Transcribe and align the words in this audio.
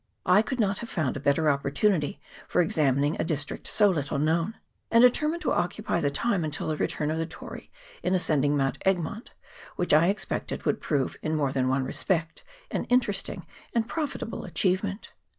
I 0.25 0.41
could 0.41 0.59
not 0.59 0.79
have 0.79 0.89
found 0.89 1.15
a 1.15 1.19
better 1.19 1.47
opportunity 1.47 2.19
for 2.47 2.65
exa 2.65 2.91
mining 2.91 3.17
a 3.19 3.23
district 3.23 3.67
so 3.67 3.87
little 3.87 4.17
known, 4.17 4.55
and 4.89 5.03
determined 5.03 5.43
to 5.43 5.51
occupy 5.51 5.99
the 5.99 6.09
time 6.09 6.43
until 6.43 6.69
the 6.69 6.75
return 6.75 7.11
of 7.11 7.19
the 7.19 7.27
Tory 7.27 7.69
in 8.01 8.15
as 8.15 8.23
cending 8.23 8.57
Mount 8.57 8.79
Egmont, 8.83 9.29
which 9.75 9.93
I 9.93 10.07
expected 10.07 10.65
would 10.65 10.81
prove 10.81 11.17
in 11.21 11.35
more 11.35 11.51
than 11.53 11.67
one 11.67 11.83
respect 11.83 12.43
an 12.71 12.85
interesting 12.85 13.45
and 13.75 13.87
profitable 13.87 14.43
achievement. 14.43 15.11